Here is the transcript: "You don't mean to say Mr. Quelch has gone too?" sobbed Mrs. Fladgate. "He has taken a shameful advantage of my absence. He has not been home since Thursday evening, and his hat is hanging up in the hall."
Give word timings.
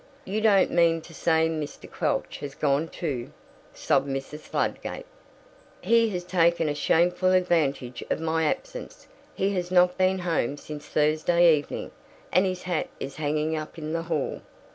"You 0.25 0.41
don't 0.41 0.71
mean 0.71 1.01
to 1.01 1.13
say 1.13 1.47
Mr. 1.47 1.87
Quelch 1.87 2.39
has 2.39 2.55
gone 2.55 2.87
too?" 2.87 3.31
sobbed 3.71 4.09
Mrs. 4.09 4.39
Fladgate. 4.39 5.05
"He 5.79 6.09
has 6.09 6.23
taken 6.23 6.67
a 6.67 6.73
shameful 6.73 7.33
advantage 7.33 8.03
of 8.09 8.19
my 8.19 8.45
absence. 8.45 9.07
He 9.35 9.51
has 9.53 9.69
not 9.69 9.99
been 9.99 10.17
home 10.17 10.57
since 10.57 10.87
Thursday 10.87 11.55
evening, 11.55 11.91
and 12.31 12.47
his 12.47 12.63
hat 12.63 12.87
is 12.99 13.17
hanging 13.17 13.55
up 13.55 13.77
in 13.77 13.93
the 13.93 14.01
hall." 14.01 14.41